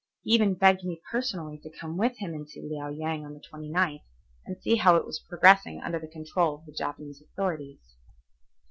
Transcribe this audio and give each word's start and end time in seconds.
He 0.23 0.31
even 0.31 0.55
begged 0.55 0.83
me 0.83 0.99
personally 1.11 1.59
to 1.59 1.69
come 1.69 1.95
with 1.95 2.17
him 2.17 2.33
into 2.33 2.59
Liao 2.59 2.89
Yang 2.89 3.23
on 3.23 3.33
the 3.35 3.39
29th 3.41 4.01
and 4.47 4.57
see 4.59 4.77
how 4.77 4.95
it 4.95 5.05
was 5.05 5.19
progressing 5.19 5.79
under 5.79 5.99
the 5.99 6.07
control 6.07 6.55
of 6.55 6.65
the 6.65 6.71
Japanese 6.71 7.21
authorities. 7.21 7.97